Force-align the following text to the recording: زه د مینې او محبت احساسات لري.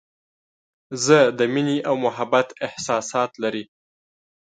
زه 1.05 1.17
د 1.37 1.39
مینې 1.53 1.77
او 1.89 1.95
محبت 2.05 2.47
احساسات 2.67 3.31
لري. 3.43 3.63